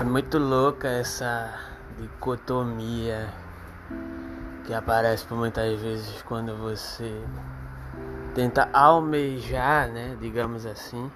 [0.00, 1.52] É muito louca essa
[1.98, 3.28] dicotomia
[4.64, 7.20] que aparece por muitas vezes quando você
[8.34, 11.10] tenta almejar, né, digamos assim,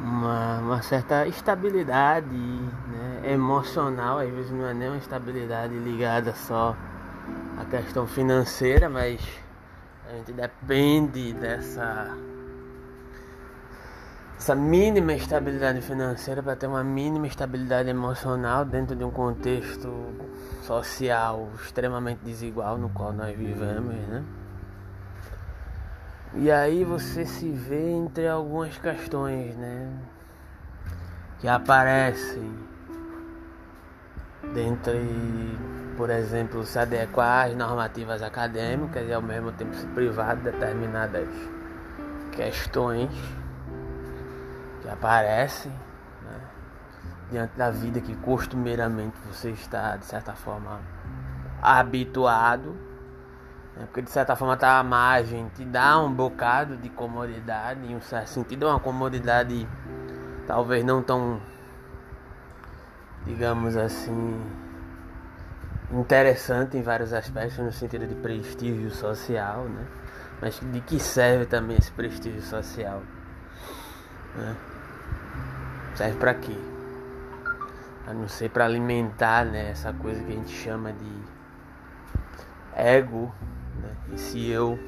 [0.00, 6.74] uma, uma certa estabilidade né, emocional, às vezes não é nem uma estabilidade ligada só
[7.60, 9.20] à questão financeira, mas
[10.08, 12.16] a gente depende dessa
[14.40, 19.94] essa mínima estabilidade financeira para ter uma mínima estabilidade emocional dentro de um contexto
[20.62, 24.24] social extremamente desigual no qual nós vivemos, né?
[26.36, 29.92] E aí você se vê entre algumas questões, né?
[31.38, 32.50] Que aparecem
[34.54, 35.58] dentre,
[35.98, 41.28] por exemplo, se adequar às normativas acadêmicas e ao mesmo tempo se privar de determinadas
[42.32, 43.10] questões
[44.90, 45.72] aparecem
[46.22, 46.40] né?
[47.30, 50.80] diante da vida que costumeiramente você está, de certa forma,
[51.62, 52.90] habituado
[53.80, 57.96] é porque de certa forma tá à margem, te dá um bocado de comodidade, em
[57.96, 59.66] um certo sentido uma comodidade
[60.46, 61.40] talvez não tão,
[63.24, 64.38] digamos assim,
[65.92, 69.86] interessante em vários aspectos, no sentido de prestígio social, né?
[70.42, 73.02] Mas de que serve também esse prestígio social?
[74.34, 74.56] Né?
[75.94, 76.56] Serve para quê?
[78.06, 81.40] A não ser para alimentar né, essa coisa que a gente chama de
[82.74, 83.32] ego
[83.80, 83.96] né?
[84.14, 84.78] esse eu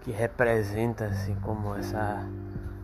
[0.00, 2.26] que representa assim como essa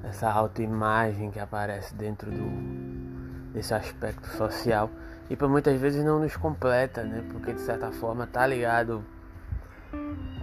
[0.05, 4.91] essa autoimagem que aparece dentro do desse aspecto social
[5.29, 7.23] e por muitas vezes não nos completa, né?
[7.31, 9.05] Porque de certa forma tá ligado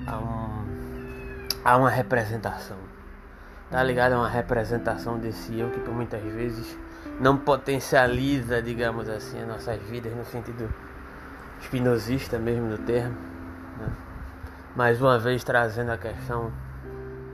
[0.06, 0.66] a um
[1.64, 2.78] a uma representação.
[3.76, 6.78] Tá ligado a uma representação desse eu que por muitas vezes
[7.20, 10.74] não potencializa, digamos assim, as nossas vidas no sentido
[11.60, 13.18] espinosista mesmo do termo.
[13.78, 13.88] Né?
[14.78, 16.54] Mais uma vez trazendo a questão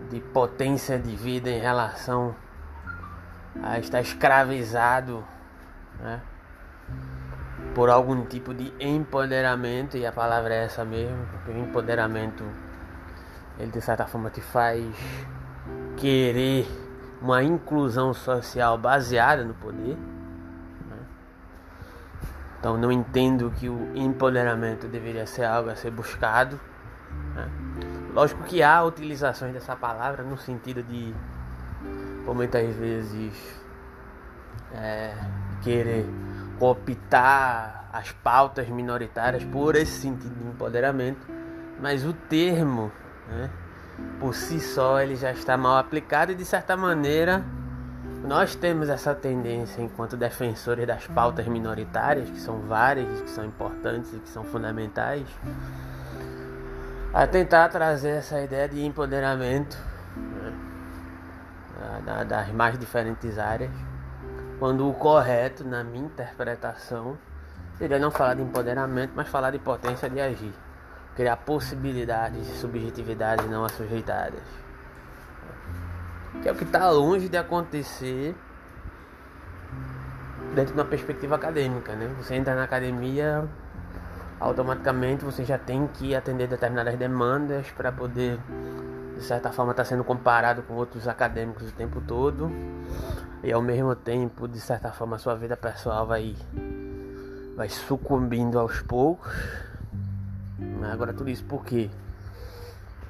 [0.10, 2.34] de potência de vida em relação
[3.62, 5.24] a estar escravizado
[6.00, 6.22] né?
[7.76, 12.44] por algum tipo de empoderamento, e a palavra é essa mesmo, porque o empoderamento
[13.60, 14.92] ele de certa forma te faz
[16.02, 16.68] querer
[17.22, 19.96] uma inclusão social baseada no poder.
[22.60, 26.60] Então não entendo que o empoderamento deveria ser algo a ser buscado.
[27.36, 27.50] Né?
[28.14, 31.14] Lógico que há utilizações dessa palavra no sentido de,
[32.26, 33.62] por muitas vezes,
[34.74, 35.16] é,
[35.64, 36.06] querer
[36.60, 41.28] cooptar as pautas minoritárias por esse sentido de empoderamento,
[41.80, 42.92] mas o termo,
[43.28, 43.50] né,
[44.20, 47.44] por si só, ele já está mal aplicado e de certa maneira
[48.24, 54.14] nós temos essa tendência, enquanto defensores das pautas minoritárias, que são várias, que são importantes
[54.14, 55.26] e que são fundamentais,
[57.12, 59.76] a tentar trazer essa ideia de empoderamento
[60.16, 60.54] né,
[62.26, 63.72] das mais diferentes áreas,
[64.60, 67.18] quando o correto, na minha interpretação,
[67.80, 70.54] seria não falar de empoderamento, mas falar de potência de agir,
[71.16, 74.42] criar possibilidades de subjetividades não assujeitadas
[76.42, 78.36] que é o que está longe de acontecer
[80.56, 82.14] dentro de uma perspectiva acadêmica, né?
[82.18, 83.48] Você entra na academia,
[84.40, 88.40] automaticamente você já tem que atender determinadas demandas para poder,
[89.16, 92.52] de certa forma, estar tá sendo comparado com outros acadêmicos o tempo todo
[93.44, 96.36] e ao mesmo tempo, de certa forma, a sua vida pessoal vai
[97.56, 99.32] vai sucumbindo aos poucos.
[100.90, 101.90] Agora tudo isso por quê?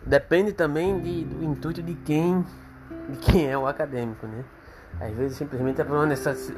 [0.06, 2.44] Depende também de, do intuito de quem
[3.10, 4.44] de quem é o acadêmico, né?
[5.00, 5.96] Às vezes simplesmente é por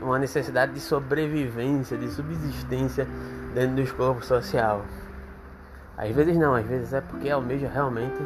[0.01, 3.07] uma necessidade de sobrevivência, de subsistência
[3.53, 4.83] dentro do escopo social.
[5.97, 8.17] Às vezes não, às vezes é porque almeja realmente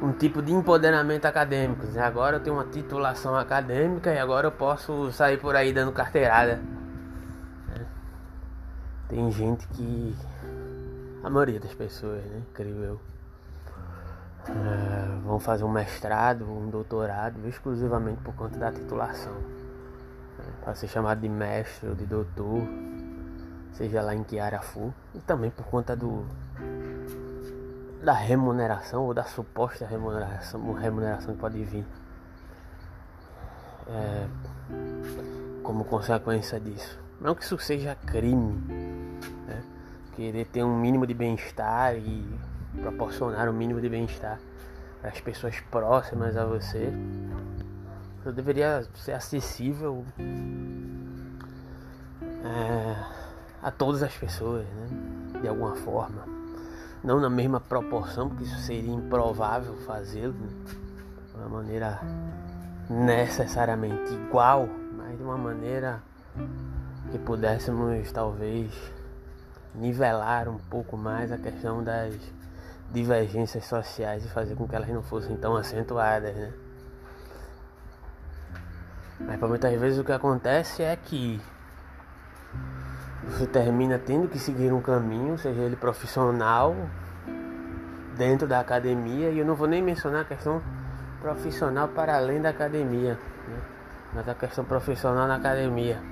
[0.00, 1.84] um tipo de empoderamento acadêmico.
[1.86, 2.00] Né?
[2.00, 6.60] Agora eu tenho uma titulação acadêmica e agora eu posso sair por aí dando carteirada.
[7.68, 7.86] Né?
[9.08, 10.14] Tem gente que.
[11.22, 12.42] A maioria das pessoas, né?
[12.54, 13.00] Creio eu
[14.48, 19.32] é, vão fazer um mestrado, um doutorado exclusivamente por conta da titulação.
[19.32, 22.62] Né, para ser chamado de mestre ou de doutor,
[23.72, 26.24] seja lá em que área for, e também por conta do
[28.02, 31.84] da remuneração ou da suposta remuneração, remuneração que pode vir
[33.86, 34.26] é,
[35.62, 36.98] como consequência disso.
[37.20, 38.79] Não que isso seja crime?
[40.20, 42.22] Querer ter um mínimo de bem-estar e
[42.82, 44.38] proporcionar o um mínimo de bem-estar
[45.02, 46.92] às pessoas próximas a você.
[48.22, 50.04] Eu deveria ser acessível
[52.44, 52.96] é,
[53.62, 55.40] a todas as pessoas, né?
[55.40, 56.22] de alguma forma.
[57.02, 60.50] Não na mesma proporção, porque isso seria improvável fazê-lo né?
[61.30, 61.98] de uma maneira
[62.90, 64.68] necessariamente igual,
[64.98, 66.02] mas de uma maneira
[67.10, 68.99] que pudéssemos talvez
[69.74, 72.14] nivelar um pouco mais a questão das
[72.92, 76.52] divergências sociais e fazer com que elas não fossem tão acentuadas, né?
[79.20, 81.40] Mas para muitas vezes o que acontece é que
[83.28, 86.74] você termina tendo que seguir um caminho, seja ele profissional,
[88.16, 90.60] dentro da academia, e eu não vou nem mencionar a questão
[91.20, 93.60] profissional para além da academia, né?
[94.12, 96.09] mas a questão profissional na academia.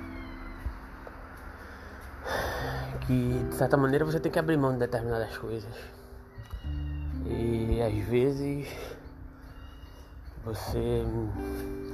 [3.09, 5.73] Que de certa maneira você tem que abrir mão de determinadas coisas.
[7.25, 8.67] E às vezes
[10.45, 11.03] você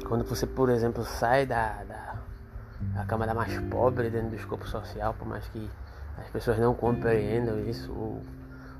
[0.05, 2.15] quando você por exemplo sai da, da,
[2.95, 5.69] da camada mais pobre dentro do escopo social, por mais que
[6.17, 8.21] as pessoas não compreendam isso, ou,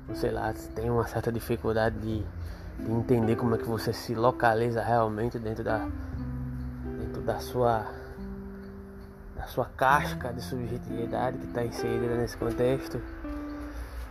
[0.06, 2.22] ou sei lá, tem uma certa dificuldade de,
[2.84, 5.88] de entender como é que você se localiza realmente dentro da,
[6.98, 7.86] dentro da sua
[9.46, 13.00] sua casca de subjetividade que está inserida nesse contexto.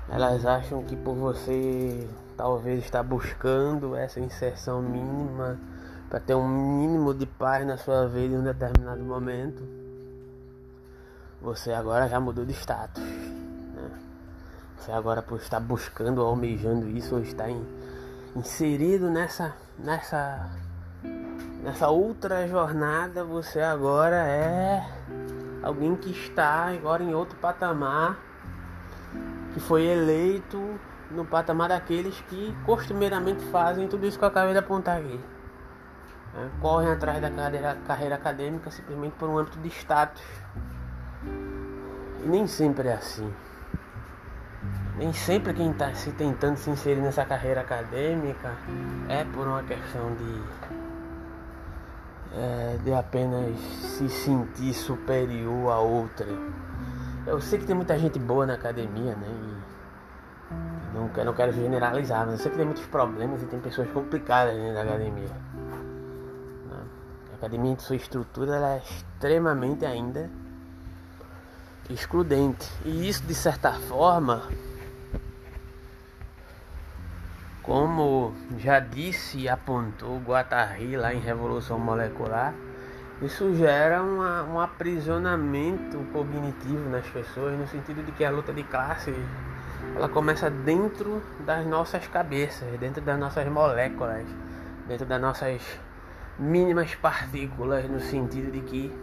[0.10, 5.58] Elas acham que por você talvez estar buscando essa inserção mínima
[6.10, 9.64] para ter um mínimo de paz na sua vida em um determinado momento,
[11.42, 13.04] você agora já mudou de status.
[13.04, 13.92] Né?
[14.78, 17.50] Você agora por estar buscando almejando isso ou estar
[18.36, 20.50] inserido nessa nessa
[21.66, 24.88] nessa outra jornada, você agora é
[25.64, 28.20] alguém que está agora em outro patamar
[29.52, 30.62] que foi eleito
[31.10, 35.20] no patamar daqueles que costumeiramente fazem tudo isso que eu acabei de apontar aqui.
[36.36, 36.52] Né?
[36.62, 40.22] Correm atrás da carreira, carreira acadêmica simplesmente por um âmbito de status.
[42.24, 43.34] E nem sempre é assim.
[44.98, 48.54] Nem sempre quem está se tentando se inserir nessa carreira acadêmica
[49.10, 50.42] é por uma questão de,
[52.36, 56.28] é, de apenas se sentir superior a outra.
[57.26, 59.28] Eu sei que tem muita gente boa na academia, né?
[59.28, 63.60] E não, quero, não quero generalizar, mas eu sei que tem muitos problemas e tem
[63.60, 65.30] pessoas complicadas dentro da academia.
[66.70, 66.78] Né?
[67.32, 70.30] A academia, em sua estrutura, é extremamente ainda
[71.90, 72.70] excludente.
[72.84, 74.44] E isso, de certa forma,
[77.66, 82.54] como já disse e apontou Guattari lá em Revolução Molecular,
[83.22, 88.62] isso gera uma, um aprisionamento cognitivo nas pessoas, no sentido de que a luta de
[88.64, 89.16] classes
[89.96, 94.26] ela começa dentro das nossas cabeças, dentro das nossas moléculas,
[94.88, 95.62] dentro das nossas
[96.38, 98.94] mínimas partículas, no sentido de que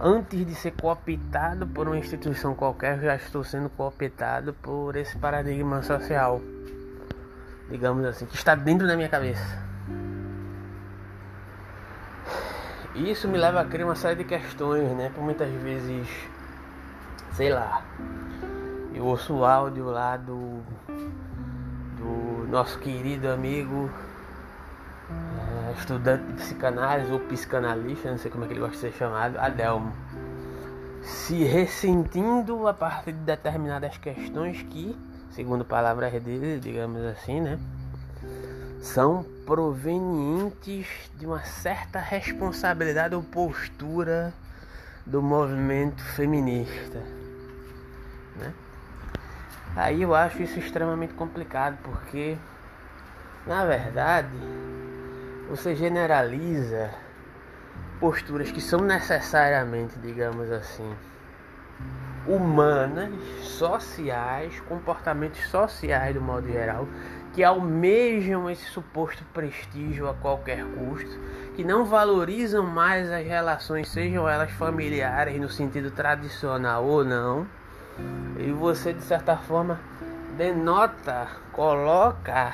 [0.00, 5.82] antes de ser cooptado por uma instituição qualquer, já estou sendo cooptado por esse paradigma
[5.82, 6.40] social,
[7.72, 9.58] digamos assim, que está dentro da minha cabeça.
[12.94, 15.10] Isso me leva a criar uma série de questões, né?
[15.14, 16.06] Por muitas vezes,
[17.32, 17.82] sei lá,
[18.94, 20.60] eu ouço o áudio lá do,
[21.96, 23.90] do nosso querido amigo
[25.10, 28.92] é, estudante de psicanálise ou psicanalista, não sei como é que ele gosta de ser
[28.92, 29.90] chamado, Adelmo,
[31.00, 34.94] se ressentindo a partir de determinadas questões que,
[35.32, 37.58] segundo palavras dele, digamos assim, né?
[38.82, 40.86] são provenientes
[41.16, 44.34] de uma certa responsabilidade ou postura
[45.06, 46.98] do movimento feminista.
[48.36, 48.52] Né?
[49.76, 52.36] Aí eu acho isso extremamente complicado porque,
[53.46, 54.36] na verdade,
[55.48, 56.90] você generaliza
[58.00, 60.92] posturas que são necessariamente, digamos assim,
[62.26, 63.10] humanas,
[63.40, 66.86] sociais, comportamentos sociais do modo geral,
[67.32, 71.18] que almejam esse suposto prestígio a qualquer custo,
[71.56, 77.46] que não valorizam mais as relações, sejam elas familiares no sentido tradicional ou não,
[78.38, 79.78] e você de certa forma
[80.36, 82.52] denota, coloca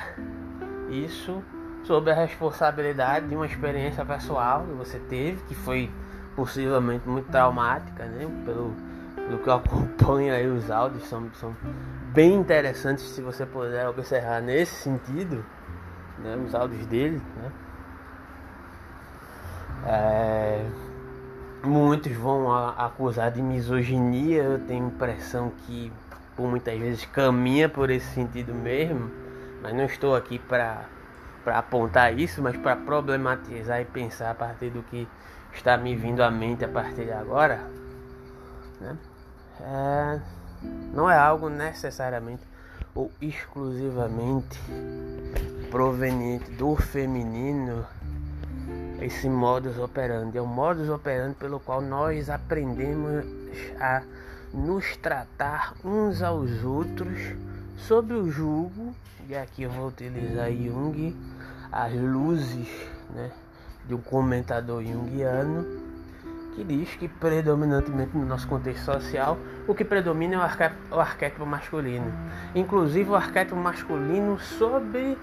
[0.89, 1.43] isso
[1.83, 5.89] sob a responsabilidade de uma experiência pessoal que você teve, que foi
[6.35, 8.27] possivelmente muito traumática, né?
[8.45, 8.73] Pelo,
[9.29, 11.55] pelo que eu acompanho aí os áudios são, são
[12.11, 15.45] bem interessantes se você puder observar nesse sentido,
[16.17, 17.51] né, os áudios dele, né?
[19.85, 20.65] É,
[21.63, 25.93] muitos vão acusar de misoginia, eu tenho a impressão que
[26.35, 29.11] por muitas vezes caminha por esse sentido mesmo,
[29.61, 30.85] mas não estou aqui para
[31.43, 35.07] para apontar isso, mas para problematizar e pensar a partir do que
[35.53, 37.61] está me vindo à mente a partir de agora.
[38.81, 38.97] né?
[39.61, 40.19] É,
[40.93, 42.43] não é algo necessariamente
[42.95, 44.59] ou exclusivamente
[45.69, 47.85] proveniente do feminino
[49.01, 50.37] esse modus operandi.
[50.37, 53.25] É o modus operandi pelo qual nós aprendemos
[53.79, 54.03] a
[54.53, 57.17] nos tratar uns aos outros
[57.77, 58.93] sob o julgo,
[59.27, 61.15] e aqui eu vou utilizar Jung,
[61.71, 62.67] as luzes
[63.11, 63.31] né,
[63.85, 65.65] de um comentador junguiano,
[66.55, 69.37] que diz que predominantemente no nosso contexto social,
[69.67, 72.11] o que predomina é o arquétipo, masculino.
[72.53, 75.17] Inclusive o arquétipo masculino sobre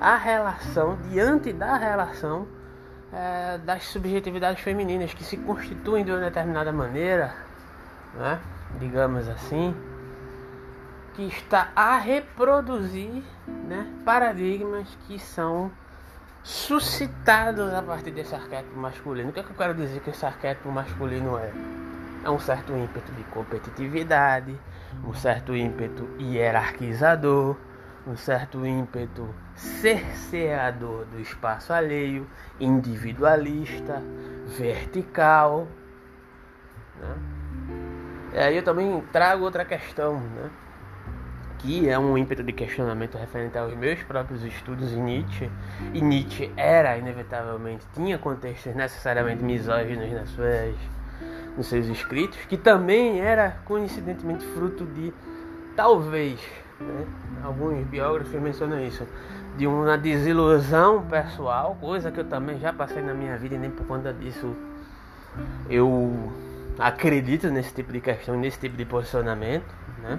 [0.00, 2.46] a relação, diante da relação
[3.12, 7.34] é, das subjetividades femininas que se constituem de uma determinada maneira,
[8.14, 8.38] né,
[8.78, 9.74] digamos assim,
[11.14, 15.70] que está a reproduzir né, paradigmas que são
[16.42, 19.30] suscitados a partir desse arquétipo masculino.
[19.30, 21.52] O que, é que eu quero dizer que esse arquétipo masculino é?
[22.24, 24.58] É um certo ímpeto de competitividade,
[25.04, 27.56] um certo ímpeto hierarquizador,
[28.06, 32.28] um certo ímpeto cerceador do espaço alheio,
[32.58, 34.02] individualista,
[34.46, 35.68] vertical.
[36.96, 37.14] Né?
[38.32, 40.50] E aí eu também trago outra questão, né?
[41.58, 45.50] Que é um ímpeto de questionamento referente aos meus próprios estudos em Nietzsche.
[45.92, 50.74] E Nietzsche era, inevitavelmente, tinha contextos necessariamente misóginos nas suas,
[51.56, 55.12] nos seus escritos, que também era coincidentemente fruto de,
[55.76, 56.40] talvez,
[56.80, 57.04] né,
[57.42, 59.06] alguns biógrafos mencionam isso,
[59.56, 63.70] de uma desilusão pessoal, coisa que eu também já passei na minha vida e nem
[63.70, 64.54] por conta disso
[65.68, 66.32] eu
[66.78, 69.66] acredito nesse tipo de questão, nesse tipo de posicionamento,
[70.00, 70.18] né?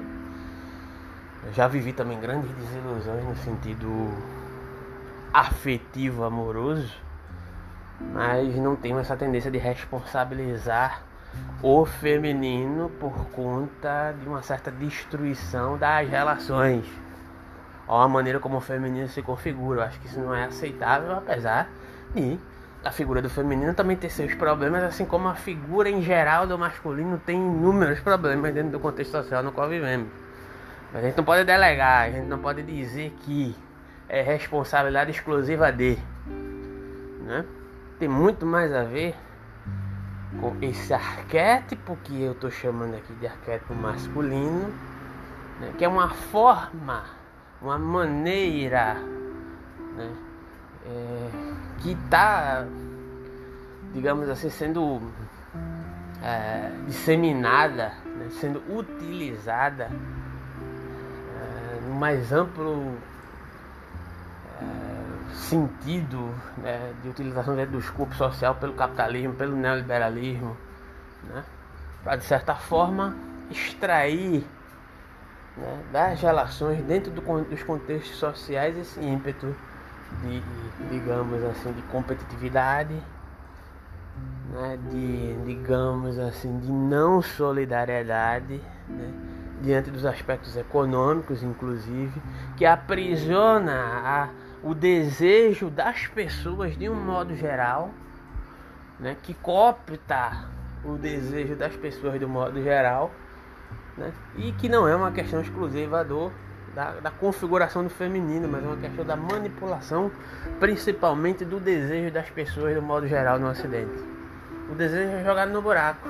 [1.54, 3.90] Já vivi também grandes desilusões no sentido
[5.34, 6.94] afetivo, amoroso,
[8.14, 11.02] mas não tenho essa tendência de responsabilizar
[11.62, 16.86] o feminino por conta de uma certa destruição das relações.
[17.88, 19.82] Ou a maneira como o feminino se configura.
[19.82, 21.70] Eu acho que isso não é aceitável, apesar
[22.14, 22.38] de
[22.84, 26.58] a figura do feminino também ter seus problemas, assim como a figura em geral do
[26.58, 30.08] masculino tem inúmeros problemas dentro do contexto social no qual vivemos.
[30.92, 33.56] A gente não pode delegar, a gente não pode dizer que
[34.08, 36.00] é responsabilidade exclusiva de.
[37.22, 37.46] Né?
[38.00, 39.16] Tem muito mais a ver
[40.42, 44.74] com esse arquétipo que eu estou chamando aqui de arquétipo masculino,
[45.60, 45.74] né?
[45.78, 47.04] que é uma forma,
[47.62, 48.96] uma maneira
[49.96, 50.12] né?
[50.88, 51.30] é,
[51.82, 52.66] que está,
[53.94, 55.00] digamos assim, sendo
[56.24, 58.28] é, disseminada, né?
[58.32, 59.92] sendo utilizada
[62.00, 62.98] mais amplo
[64.62, 70.56] é, sentido né, de utilização do escopo social pelo capitalismo, pelo neoliberalismo,
[71.28, 71.44] né,
[72.04, 73.16] para de certa forma
[73.52, 74.46] extrair
[75.58, 79.54] né, das relações dentro do, dos contextos sociais esse ímpeto
[80.24, 80.42] de,
[80.90, 82.96] digamos assim, de competitividade,
[84.52, 89.29] né, de, digamos assim, de não solidariedade, né,
[89.62, 92.22] diante dos aspectos econômicos, inclusive,
[92.56, 94.30] que aprisiona a,
[94.64, 97.92] o desejo das pessoas de um modo geral,
[99.00, 100.46] né, que copta
[100.84, 103.12] o desejo das pessoas de um modo geral,
[103.98, 106.32] né, e que não é uma questão exclusiva do
[106.74, 110.12] da, da, configuração do feminino, mas é uma questão da manipulação,
[110.60, 114.04] principalmente do desejo das pessoas de um modo geral no Ocidente.
[114.72, 116.08] O desejo é jogado no buraco.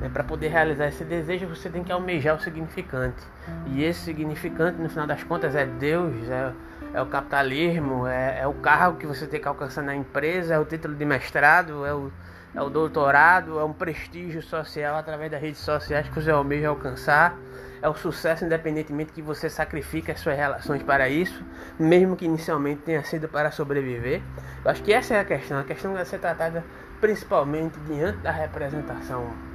[0.00, 0.08] Né?
[0.08, 3.22] Para poder realizar esse desejo, você tem que almejar o significante.
[3.66, 6.52] E esse significante, no final das contas, é Deus, é,
[6.94, 10.58] é o capitalismo, é, é, o cargo que você tem que alcançar na empresa, é
[10.58, 12.10] o título de mestrado, é o,
[12.54, 17.36] é o doutorado, é um prestígio social através das redes sociais que você almeja alcançar.
[17.82, 21.42] É o sucesso independentemente que você sacrifique as suas relações para isso,
[21.78, 24.20] mesmo que inicialmente tenha sido para sobreviver.
[24.62, 25.58] Eu acho que essa é a questão.
[25.58, 26.62] A questão deve ser tratada
[27.00, 29.49] principalmente diante da representação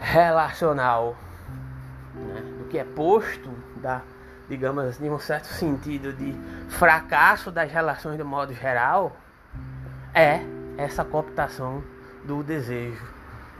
[0.00, 1.16] relacional,
[2.14, 4.02] né, do que é posto, da,
[4.48, 6.34] digamos assim, um certo sentido de
[6.68, 9.16] fracasso das relações de modo geral,
[10.14, 10.40] é
[10.76, 11.82] essa cooptação
[12.24, 13.04] do desejo,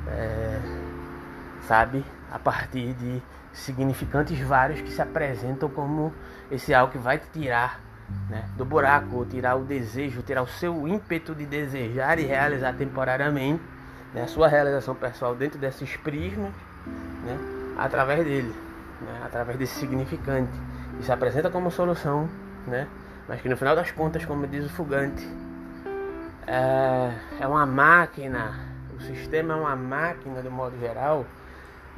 [0.06, 0.60] é,
[1.62, 6.12] sabe, a partir de significantes vários que se apresentam como
[6.50, 7.80] esse algo que vai te tirar
[8.28, 13.62] né, do buraco, tirar o desejo, tirar o seu ímpeto de desejar e realizar temporariamente
[14.14, 16.52] né, a sua realização pessoal dentro desses prismas,
[17.24, 17.38] né,
[17.76, 18.54] através dele,
[19.00, 20.52] né, através desse significante,
[21.00, 22.28] e se apresenta como solução,
[22.66, 22.86] né,
[23.28, 25.26] mas que no final das contas, como diz o Fugante,
[26.46, 28.58] é, é uma máquina,
[28.96, 31.26] o sistema é uma máquina de modo geral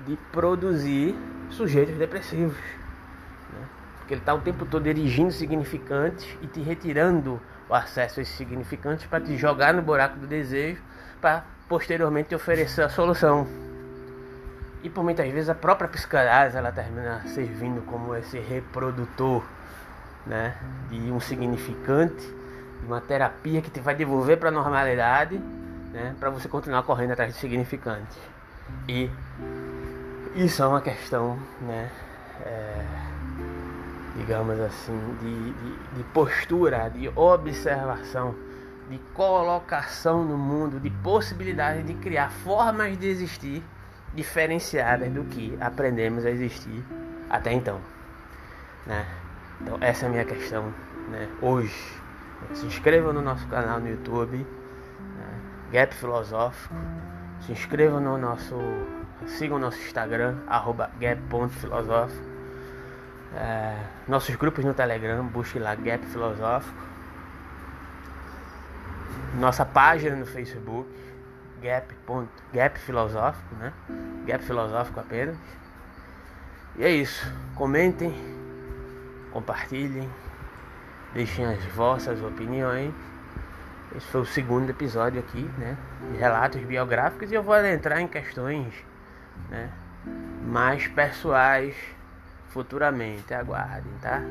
[0.07, 1.15] de produzir
[1.51, 2.57] sujeitos depressivos.
[2.57, 3.67] Né?
[3.99, 8.35] Porque ele está o tempo todo erigindo significantes e te retirando o acesso a esses
[8.37, 10.83] significantes para te jogar no buraco do desejo
[11.21, 13.47] para posteriormente te oferecer a solução.
[14.83, 19.45] E por muitas vezes a própria psicanálise ela termina servindo como esse reprodutor
[20.27, 20.57] né,
[20.91, 22.27] de um significante,
[22.81, 25.39] de uma terapia que te vai devolver para a normalidade,
[25.93, 28.19] né, para você continuar correndo atrás de significantes.
[28.89, 29.09] E
[30.35, 31.89] isso é uma questão, né,
[32.45, 32.85] é,
[34.17, 38.35] digamos assim, de, de, de postura, de observação,
[38.91, 43.63] de colocação no mundo, de possibilidade de criar formas de existir
[44.13, 46.85] diferenciadas do que aprendemos a existir
[47.31, 47.81] até então.
[48.85, 49.07] Né?
[49.61, 50.75] Então essa é a minha questão
[51.09, 51.29] né?
[51.41, 52.01] hoje.
[52.55, 55.41] Se inscreva no nosso canal no YouTube, né?
[55.71, 56.75] Gap Filosófico.
[57.43, 58.57] Se inscreva no nosso.
[59.27, 60.37] Siga o nosso Instagram,
[60.99, 62.25] gap.filosófico.
[63.37, 63.77] É,
[64.09, 66.83] nossos grupos no Telegram, busque lá Gap Filosófico.
[69.39, 70.91] Nossa página no Facebook,
[71.63, 73.73] Gap, ponto, Gap Filosófico, né?
[74.27, 75.37] Gap Filosófico apenas.
[76.77, 77.33] E é isso.
[77.55, 78.13] Comentem,
[79.33, 80.09] compartilhem,
[81.15, 82.93] deixem as vossas opiniões.
[83.95, 85.77] Esse foi o segundo episódio aqui, né?
[86.11, 88.73] De relatos biográficos e eu vou entrar em questões,
[89.49, 89.71] né?
[90.45, 91.77] Mais pessoais
[92.49, 93.33] futuramente.
[93.33, 94.23] Aguardem, tá?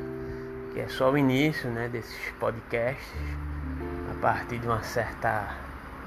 [0.72, 1.88] Que é só o início, né?
[1.88, 3.12] Desses podcasts
[4.20, 5.56] partir de uma certa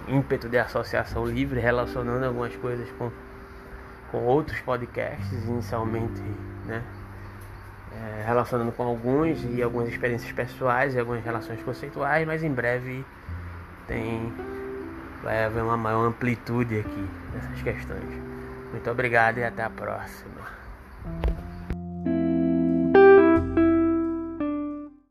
[0.08, 3.12] ímpeto de associação livre, relacionando algumas coisas com,
[4.12, 6.22] com outros podcasts, inicialmente,
[6.65, 6.84] né?
[7.91, 13.05] É, relacionando com alguns e algumas experiências pessoais e algumas relações conceituais, mas em breve
[13.88, 14.34] tem
[15.22, 18.21] vai haver uma maior amplitude aqui nessas questões.
[18.71, 20.41] Muito obrigado e até a próxima.